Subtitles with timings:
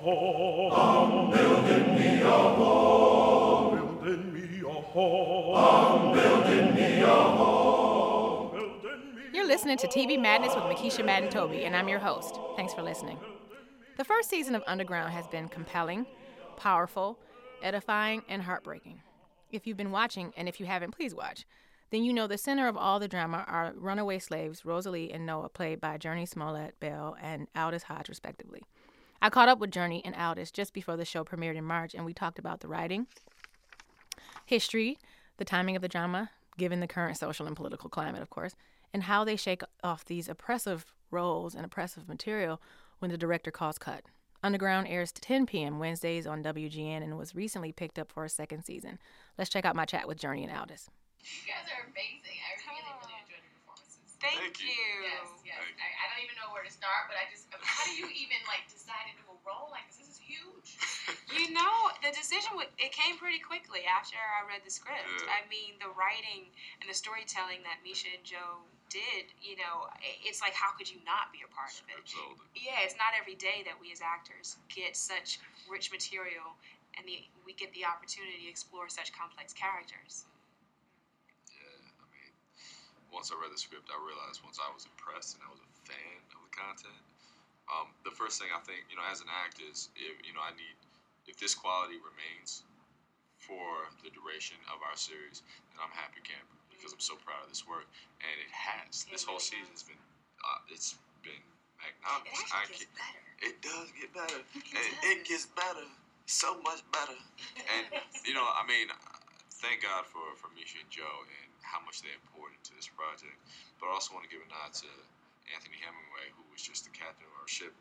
[0.00, 0.12] You're
[9.46, 12.38] listening to TV Madness with Mekeisha Madden Toby, and I'm your host.
[12.54, 13.18] Thanks for listening.
[13.96, 16.06] The first season of Underground has been compelling,
[16.56, 17.18] powerful,
[17.60, 19.02] edifying, and heartbreaking.
[19.50, 21.44] If you've been watching, and if you haven't, please watch,
[21.90, 25.48] then you know the center of all the drama are runaway slaves Rosalie and Noah,
[25.48, 28.62] played by Jurnee Smollett Bell and Aldis Hodge, respectively.
[29.20, 32.04] I caught up with Jurnee and Aldis just before the show premiered in March, and
[32.04, 33.06] we talked about the writing,
[34.46, 34.98] history,
[35.38, 38.54] the timing of the drama, given the current social and political climate, of course,
[38.92, 42.60] and how they shake off these oppressive roles and oppressive material
[43.00, 44.04] when the director calls cut.
[44.42, 45.80] Underground airs 10 p.m.
[45.80, 48.98] Wednesdays on WGN and was recently picked up for a second season.
[49.36, 50.88] Let's check out my chat with Jurnee and Aldis.
[51.20, 52.38] You guys are amazing.
[52.38, 54.07] I really, really enjoyed your performances.
[54.18, 54.74] Thank, Thank you.
[54.74, 55.06] you.
[55.06, 55.62] Yes, yes.
[55.62, 55.78] You.
[55.78, 58.38] I, I don't even know where to start, but I just, how do you even
[58.50, 60.02] like decide to do a role like this?
[60.02, 60.70] This is huge.
[61.28, 65.06] You know, the decision it came pretty quickly after I read the script.
[65.22, 65.38] Yeah.
[65.38, 66.48] I mean, the writing
[66.80, 69.28] and the storytelling that Misha and Joe did.
[69.40, 69.92] You know,
[70.24, 72.00] it's like how could you not be a part of it?
[72.08, 72.44] Scripts older.
[72.56, 76.56] Yeah, it's not every day that we as actors get such rich material
[76.96, 80.26] and the, we get the opportunity to explore such complex characters.
[83.28, 85.68] Once I read the script, I realized once I was impressed and I was a
[85.84, 86.96] fan of the content,
[87.68, 90.40] um, the first thing I think, you know, as an actor is, if, you know,
[90.40, 90.72] I need,
[91.28, 92.64] if this quality remains
[93.36, 95.44] for the duration of our series,
[95.76, 97.84] then I'm happy camper because I'm so proud of this work,
[98.24, 99.04] and it has.
[99.04, 99.84] It This whole really season has.
[99.84, 100.02] has been,
[100.40, 101.36] uh, it's been
[101.84, 102.48] It magnanimous.
[102.48, 103.28] I actually gets better.
[103.44, 105.84] It does get better, It and it gets better,
[106.24, 107.20] so much better.
[107.76, 107.92] And
[108.24, 108.88] you know, I mean,
[109.60, 113.36] thank God for for Misha and Joe and how much they poured into this project.
[113.76, 114.90] But I also want to give a nod to
[115.52, 117.76] Anthony Hemingway, who was just the captain of our ship.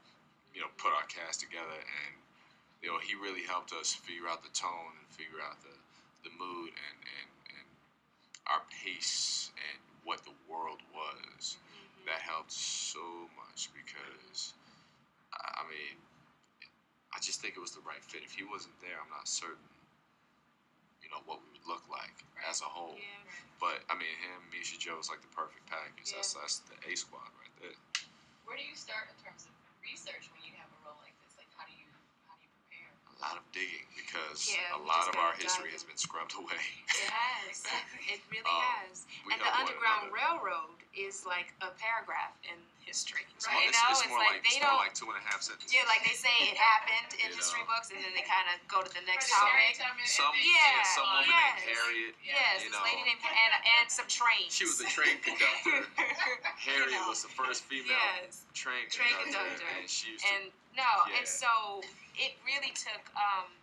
[0.52, 2.14] You know, put our cast together, and
[2.84, 5.76] you know, he really helped us figure out the tone and figure out the
[6.28, 7.68] the mood and and and
[8.52, 11.56] our pace and what the world was.
[11.56, 12.12] Mm-hmm.
[12.12, 14.54] That helped so much because
[15.32, 15.96] I I mean,
[17.14, 18.22] I just think it was the right fit.
[18.24, 19.70] If he wasn't there, I'm not certain,
[21.08, 23.00] you know, what we would look like as a whole.
[23.00, 23.64] Yeah.
[23.64, 26.12] But I mean, him, Misha Joe is like the perfect package.
[26.12, 27.80] That's that's the A squad right there.
[28.44, 31.40] Where do you start in terms of research when you have a role like this?
[31.40, 31.88] Like, how do you,
[32.28, 32.92] how do you prepare?
[32.92, 36.62] A lot of digging because Yeah, a lot of our history has been scrubbed away.
[36.90, 37.64] It has.
[38.14, 39.04] It really Um, has.
[39.32, 40.14] and the Underground.
[40.14, 43.28] Railroad is like a paragraph in history.
[43.36, 43.54] It's, Right?
[43.54, 44.86] more, You it's, know, it's it's more like, like, they it's more don't.
[44.88, 45.70] like two and a half sentences.
[45.76, 47.74] yeah, like they say it happened in You history know.
[47.76, 49.76] books, and then they kind of go to the next Or topic.
[50.08, 51.36] some yeah, Yeah, some woman yes.
[51.36, 52.14] named Harriet.
[52.24, 52.88] Yes, you this know.
[52.88, 54.56] lady named and and some trains.
[54.56, 55.84] She was a train conductor.
[56.58, 57.12] Harriet know.
[57.12, 57.92] was the first female
[58.24, 58.48] yes.
[58.56, 59.68] train Train conductor, conductor.
[59.78, 60.44] and she used to and
[60.80, 61.18] no, Yeah.
[61.22, 61.84] and so
[62.18, 63.08] it really took.
[63.16, 63.54] Um,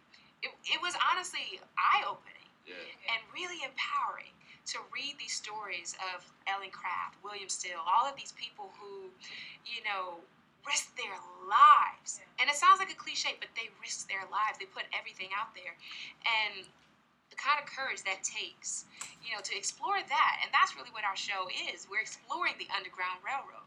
[0.42, 2.76] it, it was honestly eye opening yeah.
[3.12, 4.32] and really empowering
[4.72, 9.12] to read these stories of Ellen Craft, William Still, all of these people who,
[9.68, 10.20] you know,
[10.64, 12.24] risked their lives.
[12.40, 14.56] And it sounds like a cliche, but they risked their lives.
[14.56, 15.76] They put everything out there.
[16.24, 16.64] And
[17.34, 18.86] the kind of courage that takes,
[19.18, 20.34] you know, to explore that.
[20.38, 21.90] And that's really what our show is.
[21.90, 23.66] We're exploring the Underground Railroad.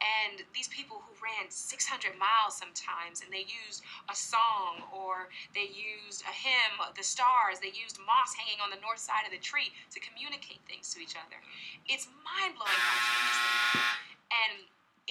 [0.00, 5.68] And these people who ran 600 miles sometimes, and they used a song or they
[5.68, 9.40] used a hymn, the stars, they used moss hanging on the north side of the
[9.40, 11.36] tree to communicate things to each other.
[11.84, 13.96] It's mind blowing how genius they are.
[14.32, 14.54] And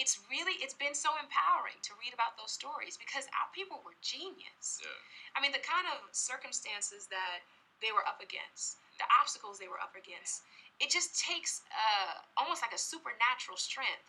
[0.00, 3.96] it's really, it's been so empowering to read about those stories because our people were
[4.00, 4.80] genius.
[4.80, 4.88] Yeah.
[5.36, 7.44] I mean, the kind of circumstances that
[7.82, 10.46] they were up against, the obstacles they were up against,
[10.80, 14.06] it just takes uh, almost like a supernatural strength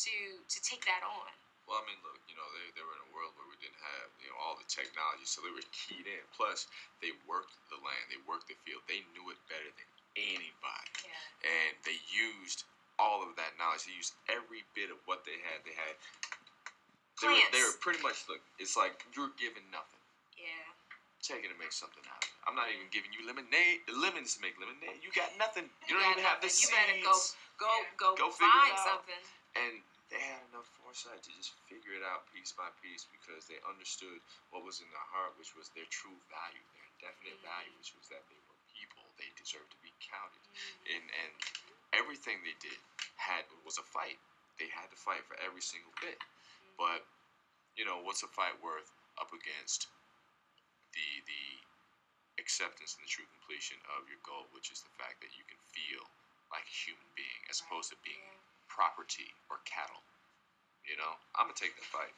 [0.00, 0.12] to
[0.48, 1.30] to take that on.
[1.68, 3.78] Well, I mean, look, you know, they, they were in a world where we didn't
[3.78, 6.24] have, you know, all the technology, so they were keyed in.
[6.34, 6.66] Plus,
[6.98, 9.88] they worked the land, they worked the field, they knew it better than
[10.18, 11.46] anybody, Yeah.
[11.46, 12.66] and they used
[12.98, 13.86] all of that knowledge.
[13.86, 15.62] They used every bit of what they had.
[15.62, 15.94] They had.
[17.22, 18.42] They were, they were pretty much look.
[18.58, 20.02] It's like you're given nothing.
[20.36, 20.66] Yeah.
[21.22, 22.19] Taking to make something out.
[22.48, 25.00] I'm not even giving you lemonade, lemons to make lemonade.
[25.04, 25.68] You got nothing.
[25.86, 26.56] You, don't got even have the nothing.
[26.56, 26.72] seeds.
[26.72, 27.16] You better go
[27.60, 28.00] go Yeah.
[28.00, 28.88] go, Go figure find it out.
[28.88, 29.22] something.
[29.60, 29.74] And
[30.08, 34.18] they had enough foresight to just figure it out piece by piece because they understood
[34.50, 37.46] what was in their heart, which was their true value, their definite mm-hmm.
[37.46, 39.04] value, which was that they were people.
[39.20, 40.42] They deserved to be counted.
[40.50, 40.92] Mm-hmm.
[40.96, 41.32] And and
[41.94, 42.78] everything they did
[43.20, 44.18] had was a fight.
[44.58, 46.18] They had to fight for every single bit.
[46.18, 46.74] Mm-hmm.
[46.80, 47.00] But
[47.76, 48.90] you know, what's a fight worth
[49.20, 49.99] up against the the
[52.60, 55.56] acceptance and the true completion of your goal, which is the fact that you can
[55.72, 56.04] feel
[56.52, 58.36] like a human being as opposed to being
[58.68, 60.04] property or cattle.
[60.84, 62.12] You know, I'm gonna take that fight.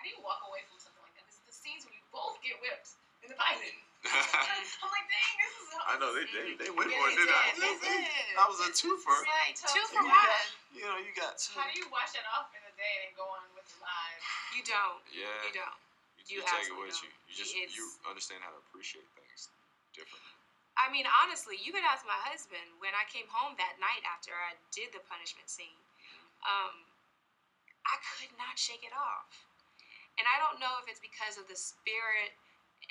[0.00, 1.28] How do you walk away from something like that?
[1.28, 3.76] This is the scenes where you both get whipped in the pilot.
[4.08, 5.68] I'm like, dang, this is.
[5.68, 5.84] Awesome.
[5.84, 7.20] I know they they, they went yeah, for it.
[7.20, 7.28] Did.
[7.28, 7.44] I?
[7.60, 7.98] They, they,
[8.40, 9.20] that was a twofer.
[9.20, 10.16] Right, two for one.
[10.16, 11.60] Got, you know, you got two.
[11.60, 14.24] How do you wash that off in the day and go on with your lives?
[14.56, 15.04] You don't.
[15.12, 15.28] Yeah.
[15.44, 15.76] You don't.
[16.24, 17.04] You, you, take it with don't.
[17.04, 17.10] you.
[17.28, 19.25] You just you understand how to appreciate things
[19.96, 20.36] differently.
[20.76, 24.36] I mean, honestly, you could ask my husband when I came home that night after
[24.36, 25.80] I did the punishment scene.
[26.44, 26.84] Um,
[27.88, 29.32] I could not shake it off.
[30.20, 32.36] And I don't know if it's because of the spirit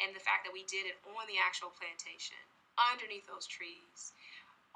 [0.02, 2.42] and the fact that we did it on the actual plantation,
[2.78, 4.18] underneath those trees,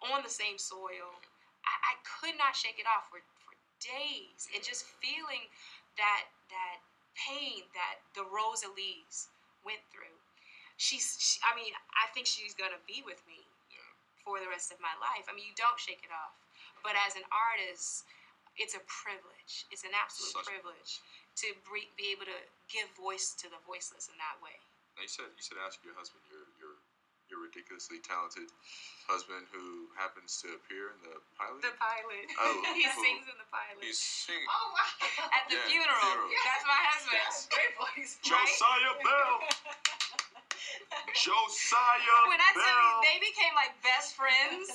[0.05, 1.17] on the same soil.
[1.65, 4.49] I, I could not shake it off for, for days.
[4.53, 5.49] And just feeling
[5.97, 6.77] that that
[7.17, 9.33] pain that the Rosalie's
[9.65, 10.19] went through.
[10.79, 13.83] She's, she, I mean, I think she's gonna be with me Yeah.
[14.23, 15.27] for the rest of my life.
[15.27, 16.31] I mean, you don't shake it off.
[16.79, 18.07] But as an artist,
[18.55, 19.67] it's a privilege.
[19.75, 21.03] It's an absolute Such privilege
[21.43, 22.39] to bre- be able to
[22.71, 24.55] give voice to the voiceless in that way.
[24.95, 26.79] Now you said you said ask your husband, your your
[27.27, 28.47] your ridiculously talented
[29.07, 31.59] husband who happens to appear in the pilot.
[31.61, 32.25] The pilot.
[32.39, 33.03] Oh, he cool.
[33.03, 33.83] sings in the pilot.
[33.83, 34.47] He's singing.
[34.47, 35.27] Oh wow!
[35.35, 35.99] At the Yeah, funeral.
[36.03, 36.31] funeral.
[36.47, 37.19] That's my husband.
[37.19, 38.11] That's great voice.
[38.23, 39.43] Josiah Bell.
[41.17, 43.01] Josiah When I tell you, Bell.
[43.06, 44.69] they became like best friends,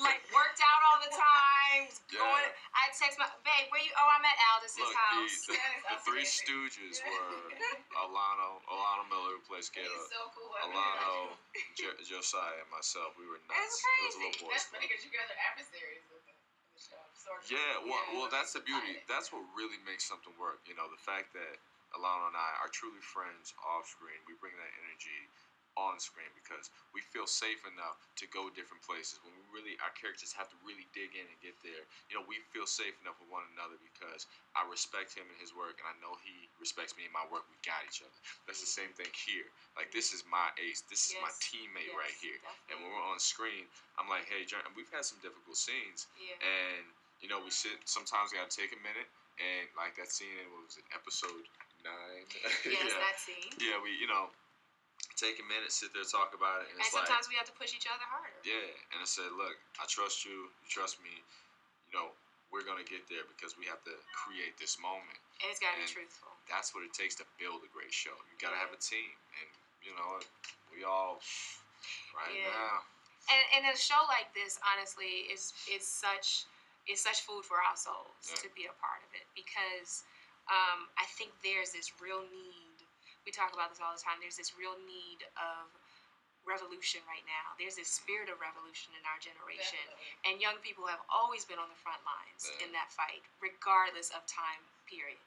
[0.00, 1.92] like worked out all the time.
[2.12, 2.20] Yeah.
[2.22, 3.92] Going, I text my babe, where you?
[3.96, 5.36] Oh, I'm at Aldis's Look, house.
[5.46, 7.52] the, the, the Three Stooges were
[7.98, 10.50] Alano, Alano Miller, who plays Cato, so cool.
[10.64, 11.34] Alano,
[11.80, 13.12] jo- Josiah, and myself.
[13.20, 13.60] We were It's nuts.
[13.60, 14.20] It was a crazy.
[14.24, 16.36] little That's funny because you guys are adversaries in the, in
[16.72, 17.02] the show.
[17.16, 17.50] Sort of.
[17.52, 18.14] Yeah, well, Yeah.
[18.16, 19.02] well, that's the beauty.
[19.10, 20.62] That's what really makes something work.
[20.68, 21.58] You know, the fact that
[21.94, 24.18] Alano and I are truly friends off screen.
[24.28, 25.30] We bring that energy
[25.76, 29.20] on screen because we feel safe enough to go different places.
[29.20, 31.84] When we really, our characters have to really dig in and get there.
[32.08, 34.24] You know, we feel safe enough with one another because
[34.56, 37.44] I respect him and his work, and I know he respects me and my work.
[37.52, 38.18] We got each other.
[38.48, 39.48] That's the same thing here.
[39.76, 40.80] Like this is my ace.
[40.88, 42.40] This is my teammate yes, right here.
[42.72, 43.68] And when we're on screen,
[44.00, 46.36] I'm like, hey, and we've had some difficult scenes Yeah.
[46.40, 46.84] and
[47.20, 49.08] you know we sit sometimes we gotta take a minute
[49.40, 51.44] and like that scene in what was it episode
[51.84, 53.52] nine Yes, yeah that scene.
[53.60, 54.28] yeah we you know
[55.16, 57.48] take a minute sit there talk about it and And it's like sometimes we have
[57.48, 58.36] to push each other harder.
[58.44, 61.12] yeah and I said look I trust you you trust me
[61.88, 62.12] you know
[62.52, 65.82] we're gonna get there because we have to create this moment And it's got to
[65.82, 66.30] be truthful.
[66.46, 69.10] that's what it takes to build a great show you gotta have a team
[69.40, 69.48] and
[69.82, 70.20] you know
[70.70, 71.18] we all
[72.14, 72.48] right Yeah.
[72.52, 72.84] now
[73.26, 76.46] And, and a show like this, honestly, is is such
[76.86, 78.38] is such food for our souls Yeah.
[78.46, 80.06] to be a part of it because
[80.46, 82.55] um, I think there's this real need.
[83.26, 84.22] We talk about this all the time.
[84.22, 85.66] There's this real need of
[86.46, 87.58] revolution right now.
[87.58, 89.82] There's this spirit of revolution in our generation.
[89.82, 90.30] Definitely.
[90.30, 92.66] And young people have always been on the front lines Yeah.
[92.66, 95.18] in that fight, regardless of time period.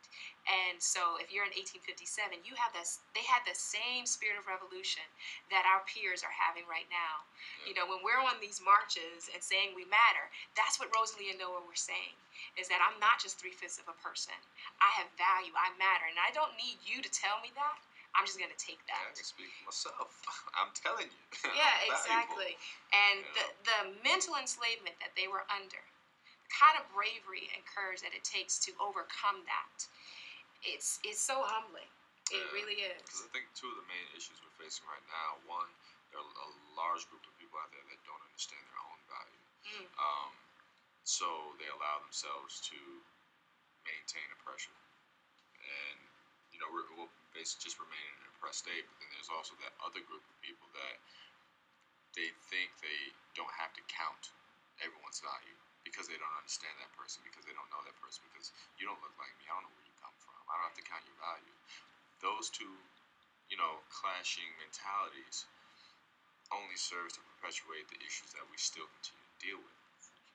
[0.48, 3.04] And so, if you're in 1857, you have this.
[3.14, 5.04] They had the same spirit of revolution
[5.52, 7.28] that our peers are having right now.
[7.68, 11.38] You know, when we're on these marches and saying we matter, that's what Rosalie and
[11.38, 12.16] Noah were saying.
[12.56, 14.34] Is that I'm not just three fifths of a person.
[14.80, 15.52] I have value.
[15.60, 17.78] I matter, and I don't need you to tell me that.
[18.18, 19.00] I'm just gonna take that.
[19.00, 19.20] I that.
[19.22, 20.10] can speak for myself
[20.58, 21.24] I'm telling you
[21.58, 22.58] Yeah, exactly.
[22.92, 25.82] And You the, the mental enslavement that they were under,
[26.46, 29.86] the kind of bravery and courage that it takes to overcome that,
[30.66, 31.88] it's it's so humbling.
[32.30, 32.54] It Yeah.
[32.54, 33.02] really is.
[33.02, 35.70] Because I think two of the main issues we're facing right now, one,
[36.14, 39.42] there are a large group of people out there that don't understand their own value.
[39.66, 39.88] Mm.
[39.98, 40.32] Um,
[41.06, 41.26] so
[41.58, 42.78] they allow themselves to
[43.86, 44.74] maintain oppression.
[45.58, 46.00] And,
[46.60, 48.84] you know, we're, we'll basically just remain in an oppressed state.
[48.84, 51.00] But then there's also that other group of people that
[52.20, 54.36] they think they don't have to count
[54.84, 55.56] everyone's value
[55.88, 59.00] because they don't understand that person, because they don't know that person, because you don't
[59.00, 59.48] look like me.
[59.48, 60.36] I don't know where you come from.
[60.52, 61.56] I don't have to count your value.
[62.20, 62.76] Those two,
[63.48, 65.48] you know, clashing mentalities
[66.52, 69.80] only serves to perpetuate the issues that we still continue to deal with.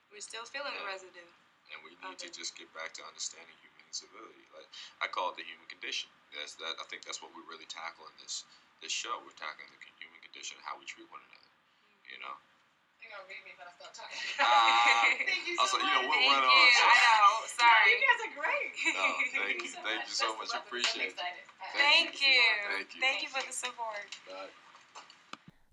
[0.09, 1.29] We're still feeling the residue.
[1.69, 4.43] And we need to just get back to understanding humane civility.
[4.51, 4.67] Like
[4.99, 6.11] I call it the human condition.
[6.35, 6.75] That's that.
[6.77, 8.43] I think that's what we really tackle in this
[8.83, 9.15] this show.
[9.23, 11.51] We're tackling the human condition, how we treat one another.
[12.11, 12.35] You know.
[12.99, 14.17] You're gonna read me if I stop talking.
[15.29, 16.09] Thank you I was so you know, much.
[16.09, 16.51] we'll Thank run you.
[16.51, 16.69] on.
[16.75, 16.83] So.
[16.89, 17.29] I know.
[17.53, 17.87] Sorry.
[17.93, 18.69] you guys are great.
[18.75, 19.39] No, thank you.
[19.45, 20.03] Thank you so much.
[20.09, 20.55] Best of luck with this.
[20.57, 21.13] I'm Appreciate it.
[21.13, 21.45] excited.
[21.77, 22.41] Thank you.
[22.73, 23.01] Thank you.
[23.01, 24.09] Thank you for the support.
[24.27, 24.49] Bye.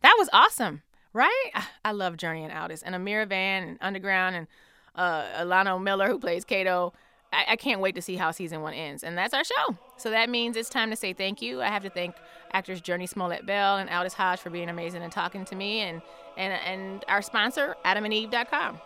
[0.02, 1.50] That was awesome, right?
[1.84, 4.46] I love Jurnee and Aldis and Amirah Vann and Underground and
[4.94, 6.92] uh, Alano Miller who plays Cato.
[7.32, 9.02] I, I can't wait to see how season one ends.
[9.02, 9.76] And that's our show.
[9.96, 11.62] So that means it's time to say thank you.
[11.62, 12.14] I have to thank
[12.52, 16.02] actors Jurnee Smollett Bell and Aldis Hodge for being amazing and talking to me and,
[16.36, 18.80] and, and our sponsor, adamandeve.com.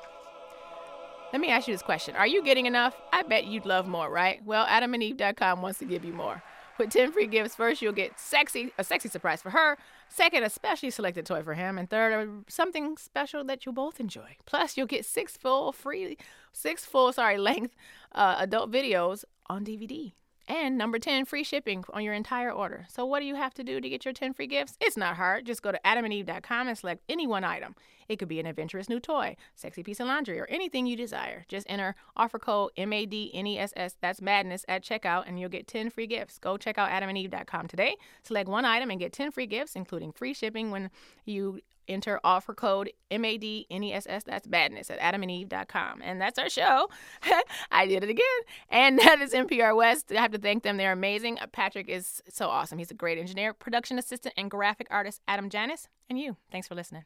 [1.33, 2.15] Let me ask you this question.
[2.15, 2.95] Are you getting enough?
[3.13, 4.41] I bet you'd love more, right?
[4.45, 6.43] Well, adamandeve.com wants to give you more.
[6.79, 9.79] With 10 free gifts, first you'll get sexy, a sexy surprise for her.
[10.09, 11.79] Second, a specially selected toy for him.
[11.79, 14.37] And third, something special that you'll both enjoy.
[14.45, 16.19] Plus, you'll get six full free,
[16.53, 17.75] six full, sorry, length
[18.13, 20.13] uh, adult videos on DVD.
[20.49, 22.87] And number 10, free shipping on your entire order.
[22.89, 24.77] So, what do you have to do to get your 10 free gifts?
[24.81, 25.45] It's not hard.
[25.45, 27.75] Just go to adamandeve.com and select any one item.
[28.09, 31.45] It could be an adventurous new toy, sexy piece of laundry, or anything you desire.
[31.49, 36.39] Just enter offer code MADNESS, that's madness, at checkout, and you'll get 10 free gifts.
[36.39, 37.97] Go check out adamandeve.com today.
[38.23, 40.91] Select one item and get 10 free gifts, including free shipping when
[41.25, 46.03] you enter offer code M-A-D-N-E-S-S, that's badness at adamandeve.com.
[46.03, 46.89] And that's our show.
[47.71, 48.25] I did it again.
[48.71, 50.13] And that is NPR West.
[50.13, 50.77] I have to thank them.
[50.77, 51.39] They're amazing.
[51.53, 52.79] Patrick is so awesome.
[52.79, 55.89] He's a great engineer, production assistant, and graphic artist, Adam Janis.
[56.09, 56.37] And you.
[56.51, 57.05] Thanks for listening.